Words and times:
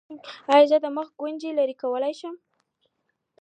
ایا 0.53 0.65
زه 0.71 0.77
د 0.83 0.85
مخ 0.97 1.07
ګونځې 1.19 1.49
لرې 1.57 1.75
کولی 1.81 2.13
شم؟ 2.19 2.35